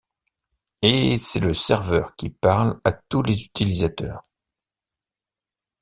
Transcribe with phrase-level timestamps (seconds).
[0.81, 4.23] Et c'est le serveur qui parle à tous les utilisateurs.